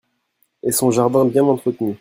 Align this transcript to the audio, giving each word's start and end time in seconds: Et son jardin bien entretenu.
Et 0.63 0.71
son 0.71 0.89
jardin 0.89 1.25
bien 1.25 1.43
entretenu. 1.45 1.89